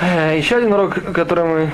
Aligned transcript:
Э, 0.00 0.36
Еще 0.36 0.56
один 0.56 0.72
урок, 0.74 0.94
который 1.14 1.44
мы 1.44 1.70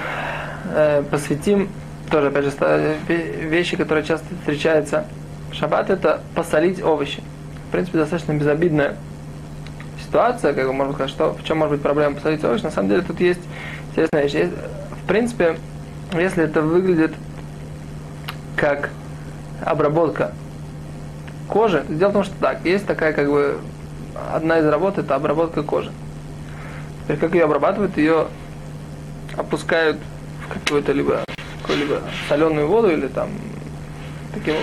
э, 0.74 1.02
посвятим, 1.10 1.68
тоже, 2.08 2.28
опять 2.28 2.44
же, 2.44 2.96
вещи, 3.08 3.76
которые 3.76 4.04
часто 4.04 4.26
встречаются 4.40 5.06
в 5.50 5.54
шаббат, 5.54 5.90
это 5.90 6.20
посолить 6.34 6.82
овощи. 6.82 7.22
В 7.68 7.72
принципе, 7.72 7.98
достаточно 7.98 8.32
безобидная 8.32 8.96
ситуация, 10.04 10.52
как 10.52 10.66
бы 10.66 10.72
можно 10.72 10.92
сказать, 10.92 11.10
что 11.10 11.32
в 11.32 11.42
чем 11.42 11.58
может 11.58 11.74
быть 11.74 11.82
проблема 11.82 12.14
посолить 12.14 12.44
овощи. 12.44 12.62
На 12.62 12.70
самом 12.70 12.90
деле 12.90 13.02
тут 13.02 13.18
есть 13.18 13.40
интересная 13.90 14.22
вещь. 14.22 14.50
В 15.02 15.06
принципе, 15.08 15.56
если 16.12 16.44
это 16.44 16.60
выглядит 16.60 17.14
как 18.56 18.90
обработка 19.64 20.32
кожи, 21.48 21.84
дело 21.88 22.10
в 22.10 22.12
том, 22.12 22.24
что 22.24 22.34
так, 22.38 22.64
есть 22.64 22.86
такая 22.86 23.14
как 23.14 23.28
бы 23.28 23.58
одна 24.32 24.58
из 24.58 24.66
работ 24.66 24.98
это 24.98 25.14
обработка 25.14 25.62
кожи. 25.62 25.90
Теперь 27.12 27.28
как 27.28 27.34
ее 27.34 27.44
обрабатывают, 27.44 27.98
ее 27.98 28.26
опускают 29.36 29.98
в 30.48 30.52
какую-то 30.54 30.92
либо 30.92 31.24
какую-либо 31.60 32.00
соленую 32.26 32.66
воду 32.68 32.90
или 32.90 33.06
там 33.06 33.28
таким, 34.32 34.54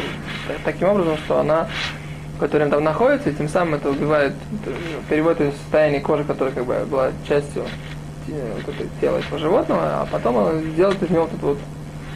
та- 0.47 0.55
таким 0.65 0.89
образом, 0.89 1.17
что 1.17 1.39
она 1.39 1.67
какое-то 2.39 2.67
там 2.71 2.83
находится, 2.83 3.29
и 3.29 3.35
тем 3.35 3.49
самым 3.49 3.75
это 3.75 3.91
убивает, 3.91 4.33
это 4.65 4.75
переводит 5.07 5.41
ее 5.41 5.51
в 5.51 5.57
состояние 5.57 6.01
кожи, 6.01 6.23
которая 6.23 6.51
как 6.51 6.65
бы 6.65 6.85
была 6.89 7.11
частью 7.27 7.65
те- 8.25 8.33
вот 8.55 8.73
этого 8.73 8.89
тела 8.99 9.17
этого 9.17 9.37
животного, 9.37 9.81
а 9.83 10.07
потом 10.11 10.37
она 10.39 10.59
делает 10.75 11.03
из 11.03 11.09
него 11.11 11.21
вот 11.23 11.29
этот 11.29 11.43
вот 11.43 11.57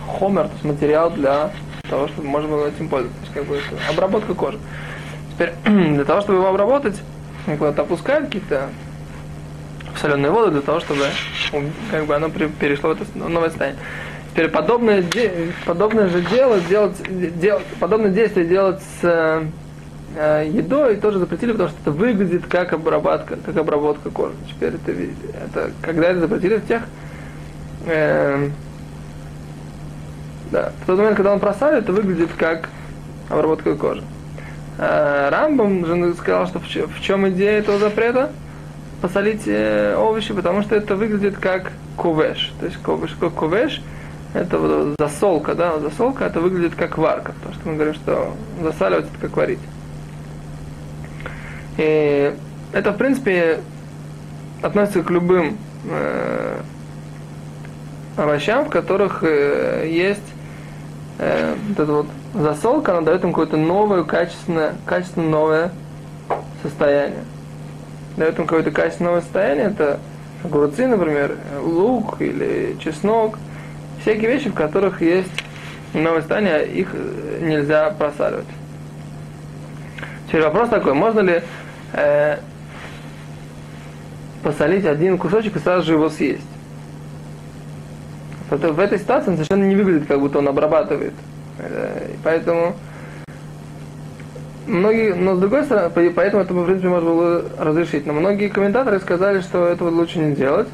хомер, 0.07 0.45
то 0.45 0.53
есть 0.53 0.63
материал 0.63 1.11
для 1.11 1.51
того, 1.87 2.07
чтобы 2.07 2.27
можно 2.27 2.49
было 2.49 2.67
этим 2.69 2.89
пользоваться. 2.89 3.19
То 3.19 3.25
есть 3.25 3.33
как 3.35 3.45
бы 3.45 3.55
это 3.57 3.91
обработка 3.91 4.33
кожи. 4.33 4.57
Теперь 5.35 5.53
для 5.65 6.05
того, 6.05 6.21
чтобы 6.21 6.39
его 6.39 6.47
обработать, 6.49 6.99
вот 7.45 7.77
опускают 7.77 8.25
какие-то 8.25 8.69
соленую 10.03 10.33
воду 10.33 10.51
для 10.51 10.61
того, 10.61 10.81
чтобы 10.81 11.05
как 11.89 12.05
бы 12.05 12.15
оно 12.15 12.29
перешло 12.29 12.93
в 12.93 13.01
это 13.01 13.05
новое 13.17 13.49
состояние. 13.49 13.81
Теперь 14.31 14.49
подобное, 14.49 15.03
подобное 15.65 16.09
же 16.09 16.21
дело 16.21 16.59
делать, 16.59 16.97
делать, 17.39 17.63
подобное 17.79 18.11
действие 18.11 18.45
делать 18.45 18.81
с 18.99 19.43
э, 20.15 20.49
едой 20.51 20.97
тоже 20.97 21.19
запретили, 21.19 21.51
потому 21.51 21.69
что 21.69 21.77
это 21.81 21.91
выглядит 21.91 22.45
как 22.47 22.73
обработка, 22.73 23.37
как 23.45 23.55
обработка 23.55 24.09
кожи. 24.09 24.33
Теперь 24.49 24.73
это, 24.73 24.91
это 24.91 25.71
когда 25.81 26.09
это 26.09 26.19
запретили 26.21 26.57
в 26.57 26.67
тех 26.67 26.81
э, 27.85 28.49
да, 30.51 30.73
в 30.81 30.85
тот 30.85 30.97
момент, 30.97 31.15
когда 31.15 31.31
он 31.31 31.39
просаливает, 31.39 31.85
это 31.85 31.93
выглядит 31.93 32.29
как 32.37 32.69
обработка 33.29 33.75
кожи. 33.75 34.03
Э, 34.79 35.29
Рамбам 35.29 35.85
же 35.85 36.13
сказал, 36.15 36.47
что 36.47 36.59
в 36.59 37.01
чем 37.01 37.29
идея 37.29 37.59
этого 37.59 37.77
запрета? 37.77 38.31
Посолить 39.03 39.43
э, 39.47 39.97
овощи, 39.97 40.33
потому 40.33 40.61
что 40.61 40.75
это 40.75 40.95
выглядит 40.95 41.35
как 41.37 41.73
кувеш. 41.97 42.53
То 42.61 42.67
есть 42.67 42.77
кувеш, 42.81 43.11
как 43.19 43.33
кувеш, 43.33 43.81
это 44.33 44.57
вот 44.57 44.95
засолка, 44.97 45.55
да, 45.55 45.77
засолка, 45.79 46.23
это 46.23 46.39
выглядит 46.39 46.75
как 46.75 46.97
варка, 46.97 47.33
потому 47.33 47.53
что 47.53 47.67
мы 47.67 47.75
говорим, 47.75 47.95
что 47.95 48.33
засаливать 48.61 49.07
это 49.07 49.17
как 49.19 49.35
варить. 49.35 49.59
И 51.75 52.33
это, 52.71 52.93
в 52.93 52.97
принципе, 52.97 53.59
относится 54.61 55.03
к 55.03 55.09
любым 55.09 55.57
э, 55.89 56.61
овощам, 58.15 58.67
в 58.67 58.69
которых 58.69 59.21
э, 59.23 59.85
есть 59.91 60.33
э, 61.19 61.55
вот 61.67 61.79
эта 61.79 61.91
вот 61.91 62.07
засолка, 62.33 62.93
она 62.93 63.01
дает 63.01 63.25
им 63.25 63.31
какое-то 63.31 63.57
новое, 63.57 64.05
качественное, 64.05 64.75
качественно 64.85 65.29
новое 65.29 65.71
состояние 66.61 67.25
дает 68.17 68.37
им 68.37 68.45
какое-то 68.45 68.71
качественное 68.71 69.21
состояние, 69.21 69.67
это 69.67 69.99
огурцы, 70.43 70.87
например, 70.87 71.37
лук 71.61 72.21
или 72.21 72.75
чеснок, 72.79 73.37
всякие 74.01 74.29
вещи, 74.29 74.49
в 74.49 74.53
которых 74.53 75.01
есть 75.01 75.29
новое 75.93 76.19
состояние, 76.21 76.67
их 76.67 76.89
э, 76.93 77.39
нельзя 77.41 77.89
просаливать. 77.91 78.45
Теперь 80.27 80.41
вопрос 80.43 80.69
такой, 80.69 80.93
можно 80.93 81.19
ли 81.21 81.41
э, 81.93 82.37
посолить 84.43 84.85
один 84.85 85.17
кусочек 85.17 85.55
и 85.55 85.59
сразу 85.59 85.85
же 85.85 85.93
его 85.93 86.09
съесть? 86.09 86.41
В, 88.49 88.79
этой- 88.79 88.99
ситуации 88.99 89.29
он 89.29 89.35
совершенно 89.35 89.63
не 89.63 89.75
выглядит, 89.75 90.07
как 90.07 90.19
будто 90.19 90.39
он 90.39 90.47
обрабатывает. 90.47 91.13
Э, 91.59 92.09
поэтому 92.23 92.75
многие, 94.67 95.13
но 95.13 95.35
с 95.35 95.39
другой 95.39 95.63
стороны, 95.63 95.89
по- 95.89 96.13
поэтому 96.15 96.43
это, 96.43 96.53
в 96.53 96.65
принципе, 96.65 96.89
можно 96.89 97.09
было 97.09 97.43
разрешить. 97.57 98.05
Но 98.05 98.13
многие 98.13 98.47
комментаторы 98.49 98.99
сказали, 98.99 99.41
что 99.41 99.65
этого 99.67 99.89
лучше 99.89 100.19
не 100.19 100.35
делать. 100.35 100.67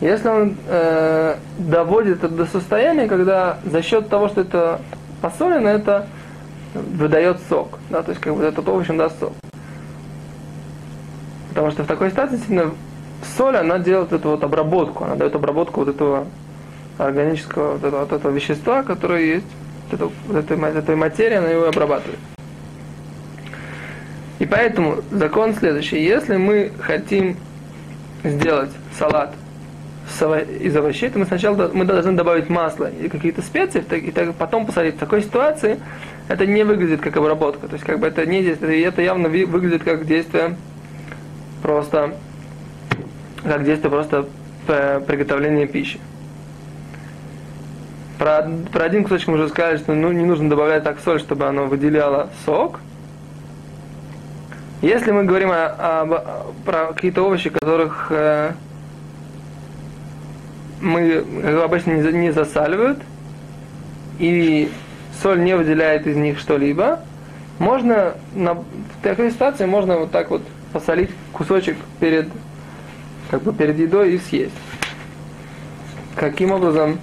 Если 0.00 0.28
он 0.28 0.56
э, 0.66 1.36
доводит 1.58 2.24
это 2.24 2.34
до 2.34 2.46
состояния, 2.46 3.06
когда 3.06 3.58
за 3.64 3.82
счет 3.82 4.08
того, 4.08 4.28
что 4.28 4.40
это 4.40 4.80
посолено, 5.20 5.68
это 5.68 6.06
выдает 6.74 7.38
сок. 7.48 7.78
Да, 7.90 8.02
то 8.02 8.10
есть 8.10 8.20
как 8.20 8.34
бы 8.34 8.42
этот 8.42 8.66
овощ 8.68 8.88
он 8.88 8.96
даст 8.96 9.18
сок. 9.20 9.32
Потому 11.50 11.70
что 11.70 11.82
в 11.82 11.86
такой 11.86 12.10
ситуации 12.10 12.40
соль, 13.36 13.56
она 13.56 13.78
делает 13.78 14.12
эту 14.12 14.30
вот 14.30 14.42
обработку, 14.44 15.04
она 15.04 15.16
дает 15.16 15.34
обработку 15.34 15.80
вот 15.80 15.88
этого 15.88 16.26
органического, 16.96 17.72
вот 17.72 17.84
этого, 17.84 18.00
вот 18.00 18.12
этого 18.12 18.32
вещества, 18.32 18.82
которое 18.82 19.24
есть, 19.24 19.46
вот, 19.90 19.94
этого- 19.94 20.12
вот 20.28 20.36
этой, 20.36 20.78
этой 20.78 20.96
материи, 20.96 21.34
она 21.34 21.48
его 21.48 21.66
обрабатывает. 21.66 22.18
И 24.40 24.46
поэтому 24.46 24.96
закон 25.10 25.54
следующий. 25.54 26.02
Если 26.02 26.36
мы 26.36 26.72
хотим 26.80 27.36
сделать 28.24 28.70
салат 28.98 29.34
из 30.60 30.74
овощей, 30.74 31.08
то 31.10 31.18
мы 31.18 31.26
сначала 31.26 31.70
мы 31.72 31.84
должны 31.84 32.12
добавить 32.12 32.48
масло 32.48 32.90
или 32.90 33.08
какие-то 33.08 33.42
специи, 33.42 33.80
и 33.80 34.10
так- 34.10 34.34
потом 34.34 34.66
посолить. 34.66 34.96
В 34.96 34.98
такой 34.98 35.22
ситуации 35.22 35.78
это 36.28 36.46
не 36.46 36.64
выглядит 36.64 37.00
как 37.00 37.16
обработка. 37.16 37.68
То 37.68 37.74
есть 37.74 37.84
как 37.84 38.00
бы 38.00 38.06
это 38.06 38.26
не 38.26 38.42
действие, 38.42 38.82
это 38.82 39.02
явно 39.02 39.28
выглядит 39.28 39.84
как 39.84 40.06
действие 40.06 40.56
просто 41.62 42.14
как 43.44 43.64
действие 43.64 43.90
просто 43.90 44.26
э, 44.68 45.00
приготовления 45.06 45.66
пищи. 45.66 46.00
Про, 48.18 48.50
про 48.72 48.84
один 48.84 49.04
кусочек 49.04 49.28
мы 49.28 49.34
уже 49.34 49.48
сказали, 49.48 49.78
что 49.78 49.94
ну, 49.94 50.12
не 50.12 50.24
нужно 50.24 50.50
добавлять 50.50 50.82
так 50.82 50.98
соль, 51.04 51.20
чтобы 51.20 51.46
оно 51.46 51.66
выделяло 51.66 52.30
сок. 52.44 52.80
Если 54.82 55.10
мы 55.10 55.24
говорим 55.24 55.50
о, 55.50 56.00
об- 56.00 56.64
про 56.64 56.92
какие-то 56.92 57.22
овощи, 57.22 57.50
которых 57.50 58.06
э, 58.10 58.52
мы 60.80 61.20
бы, 61.20 61.62
обычно 61.62 61.92
не, 61.92 62.12
не 62.12 62.30
засаливают, 62.30 62.98
и 64.18 64.70
соль 65.22 65.42
не 65.42 65.54
выделяет 65.54 66.06
из 66.06 66.16
них 66.16 66.38
что-либо, 66.38 67.00
можно 67.58 68.14
на, 68.34 68.54
в 68.54 68.64
такой 69.02 69.30
ситуации 69.30 69.66
можно 69.66 69.98
вот 69.98 70.12
так 70.12 70.30
вот 70.30 70.42
посолить 70.72 71.10
кусочек 71.32 71.76
перед 71.98 72.28
как 73.30 73.42
бы 73.42 73.52
перед 73.52 73.78
едой 73.78 74.14
и 74.14 74.18
съесть. 74.18 74.54
Каким 76.16 76.52
образом? 76.52 76.98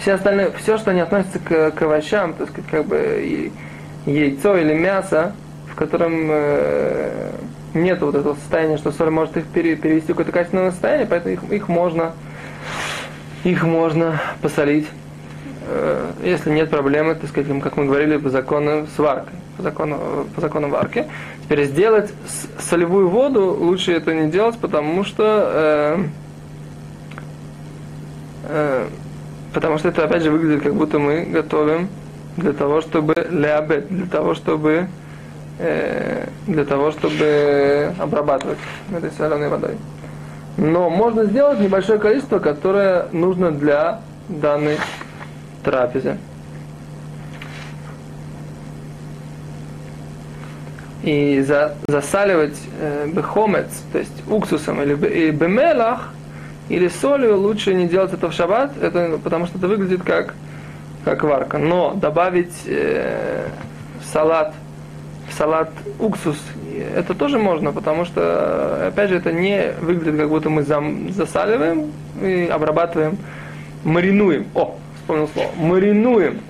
Все 0.00 0.14
остальные, 0.14 0.52
все, 0.58 0.78
что 0.78 0.92
не 0.92 1.00
относится 1.00 1.38
к, 1.38 1.70
к 1.72 1.82
овощам, 1.82 2.32
то 2.34 2.44
есть 2.44 2.54
как 2.70 2.86
бы 2.86 3.20
и 3.22 3.52
яйцо 4.10 4.56
или 4.56 4.74
мясо, 4.74 5.34
в 5.72 5.74
котором 5.74 6.28
э, 6.30 7.32
нет 7.74 8.00
вот 8.02 8.14
этого 8.14 8.34
состояния, 8.34 8.76
что 8.76 8.92
соль 8.92 9.10
может 9.10 9.36
их 9.36 9.46
пере- 9.46 9.76
перевести 9.76 10.12
в 10.12 10.16
какое-то 10.16 10.32
качественное 10.32 10.70
состояние, 10.70 11.06
поэтому 11.06 11.34
их, 11.34 11.42
их 11.50 11.68
можно 11.68 12.12
их 13.44 13.64
можно 13.64 14.20
посолить, 14.40 14.86
э, 15.66 16.10
если 16.22 16.50
нет 16.50 16.70
проблемы, 16.70 17.14
так 17.14 17.28
сказать, 17.28 17.50
как 17.62 17.76
мы 17.76 17.86
говорили, 17.86 18.16
по 18.16 18.30
закону 18.30 18.86
с 18.94 18.98
варкой, 18.98 19.34
по 19.56 19.62
закону, 19.62 19.98
по 20.34 20.40
закону 20.40 20.68
варки. 20.68 21.06
Теперь 21.44 21.64
сделать 21.64 22.12
солевую 22.58 23.08
воду 23.08 23.56
лучше 23.58 23.92
это 23.92 24.14
не 24.14 24.30
делать, 24.30 24.58
потому 24.58 25.04
что 25.04 25.50
э, 25.54 26.04
э, 28.44 28.86
потому 29.52 29.78
что 29.78 29.88
это 29.88 30.04
опять 30.04 30.22
же 30.22 30.30
выглядит, 30.30 30.62
как 30.62 30.74
будто 30.74 30.98
мы 30.98 31.24
готовим 31.24 31.88
для 32.36 32.52
того, 32.52 32.80
чтобы 32.80 33.26
лябет, 33.30 33.88
для 33.88 34.06
того, 34.06 34.34
чтобы 34.34 34.86
для 35.58 36.64
того, 36.64 36.90
чтобы 36.90 37.92
обрабатывать 37.98 38.58
этой 38.94 39.10
соленой 39.12 39.48
водой. 39.48 39.76
Но 40.56 40.90
можно 40.90 41.24
сделать 41.24 41.60
небольшое 41.60 41.98
количество, 41.98 42.38
которое 42.38 43.06
нужно 43.12 43.52
для 43.52 44.00
данной 44.28 44.76
трапезы. 45.64 46.18
И 51.02 51.42
за, 51.46 51.74
засаливать 51.88 52.56
э, 52.78 53.08
бехомец, 53.12 53.66
то 53.92 53.98
есть 53.98 54.22
уксусом 54.28 54.80
или 54.82 55.30
бемелах, 55.32 56.10
или 56.68 56.86
солью 56.86 57.38
лучше 57.38 57.74
не 57.74 57.88
делать 57.88 58.12
это 58.12 58.28
в 58.28 58.32
шаббат, 58.32 58.70
это, 58.80 59.18
потому 59.22 59.46
что 59.46 59.58
это 59.58 59.66
выглядит 59.66 60.04
как, 60.04 60.34
как 61.04 61.24
варка. 61.24 61.58
Но 61.58 61.94
добавить 61.94 62.54
э, 62.66 63.48
в 64.00 64.12
салат 64.12 64.54
салат 65.36 65.70
уксус, 65.98 66.38
это 66.96 67.14
тоже 67.14 67.38
можно, 67.38 67.72
потому 67.72 68.04
что, 68.04 68.88
опять 68.88 69.10
же, 69.10 69.16
это 69.16 69.32
не 69.32 69.72
выглядит, 69.80 70.18
как 70.18 70.28
будто 70.28 70.50
мы 70.50 70.62
засаливаем 70.62 71.92
и 72.20 72.48
обрабатываем, 72.50 73.18
маринуем. 73.84 74.46
О, 74.54 74.76
вспомнил 74.96 75.28
слово. 75.28 75.48
Маринуем. 75.56 76.40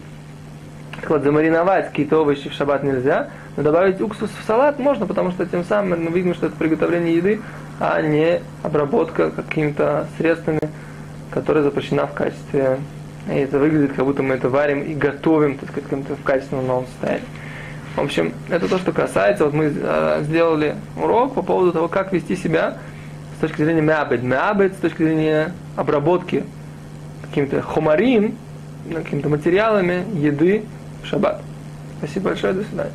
Так 1.00 1.10
вот, 1.10 1.22
замариновать 1.22 1.88
какие-то 1.88 2.20
овощи 2.20 2.48
в 2.48 2.52
шаббат 2.52 2.84
нельзя, 2.84 3.30
но 3.56 3.62
добавить 3.62 4.00
уксус 4.00 4.30
в 4.30 4.46
салат 4.46 4.78
можно, 4.78 5.06
потому 5.06 5.30
что 5.32 5.44
тем 5.46 5.64
самым 5.64 6.04
мы 6.04 6.10
видим, 6.10 6.34
что 6.34 6.46
это 6.46 6.56
приготовление 6.56 7.16
еды, 7.16 7.40
а 7.80 8.00
не 8.00 8.40
обработка 8.62 9.30
какими-то 9.30 10.06
средствами, 10.16 10.60
которая 11.30 11.64
запрещена 11.64 12.06
в 12.06 12.14
качестве. 12.14 12.78
И 13.28 13.34
это 13.34 13.58
выглядит, 13.58 13.94
как 13.94 14.04
будто 14.04 14.22
мы 14.22 14.34
это 14.34 14.48
варим 14.48 14.82
и 14.82 14.94
готовим, 14.94 15.58
так 15.58 15.70
сказать, 15.70 16.08
в 16.08 16.22
качественном 16.22 16.66
новом 16.66 16.86
состоянии. 16.86 17.24
В 17.96 18.00
общем, 18.00 18.32
это 18.48 18.68
то, 18.68 18.78
что 18.78 18.92
касается, 18.92 19.44
вот 19.44 19.52
мы 19.52 19.72
э, 19.74 20.22
сделали 20.24 20.76
урок 20.96 21.34
по 21.34 21.42
поводу 21.42 21.72
того, 21.72 21.88
как 21.88 22.12
вести 22.12 22.36
себя 22.36 22.78
с 23.36 23.40
точки 23.40 23.62
зрения 23.62 23.82
мябед. 23.82 24.22
Мябед 24.22 24.74
с 24.74 24.76
точки 24.76 25.02
зрения 25.02 25.52
обработки 25.76 26.44
каким-то 27.22 27.60
хумарин, 27.60 28.36
какими-то 28.94 29.28
материалами 29.28 30.04
еды 30.14 30.64
в 31.02 31.06
шаббат. 31.06 31.42
Спасибо 31.98 32.30
большое, 32.30 32.54
до 32.54 32.64
свидания. 32.64 32.92